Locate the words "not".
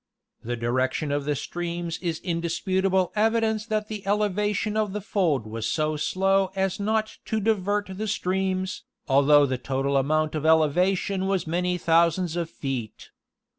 6.79-7.17